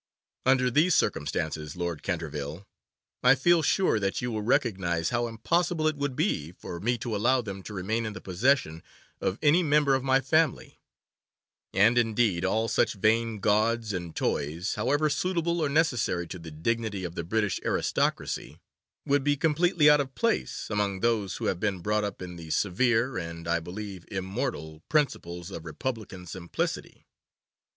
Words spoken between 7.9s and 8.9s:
in the possession